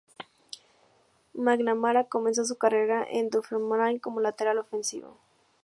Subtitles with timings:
[1.35, 5.19] McNamara comenzó su carrera en Dunfermline como lateral ofensivo.